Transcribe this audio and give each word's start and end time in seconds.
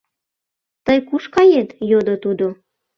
—Тый 0.85 0.97
куш 1.07 1.23
кает?— 1.35 1.69
йодо 1.89 2.15
тудо. 2.23 2.47